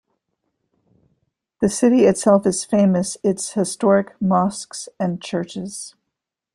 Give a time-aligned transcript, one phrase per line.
[1.59, 5.93] The city itself is famous its historic mosques and churches.